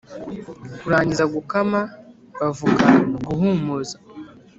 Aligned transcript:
Kurangiza 0.81 1.25
Gukama 1.35 1.81
bavuga 2.39 2.85
Guhumuza 3.25 3.95